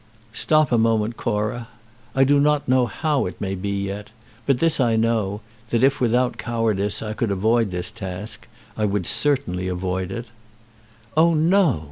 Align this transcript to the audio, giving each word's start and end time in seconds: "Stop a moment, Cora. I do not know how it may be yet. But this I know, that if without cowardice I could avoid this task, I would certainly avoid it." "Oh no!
"Stop 0.33 0.71
a 0.71 0.79
moment, 0.79 1.15
Cora. 1.15 1.67
I 2.15 2.23
do 2.23 2.39
not 2.39 2.67
know 2.67 2.87
how 2.87 3.27
it 3.27 3.39
may 3.39 3.53
be 3.53 3.83
yet. 3.85 4.09
But 4.47 4.57
this 4.57 4.79
I 4.79 4.95
know, 4.95 5.41
that 5.69 5.83
if 5.83 6.01
without 6.01 6.39
cowardice 6.39 7.03
I 7.03 7.13
could 7.13 7.29
avoid 7.29 7.69
this 7.69 7.91
task, 7.91 8.47
I 8.75 8.83
would 8.83 9.05
certainly 9.05 9.67
avoid 9.67 10.11
it." 10.11 10.25
"Oh 11.15 11.35
no! 11.35 11.79